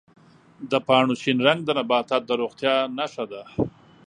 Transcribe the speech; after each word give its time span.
د 0.71 0.73
پاڼو 0.87 1.13
شین 1.21 1.37
رنګ 1.47 1.59
د 1.65 1.69
نباتاتو 1.77 2.25
د 2.29 2.31
روغتیا 2.41 2.75
نښه 2.97 3.25
ده. 3.31 3.41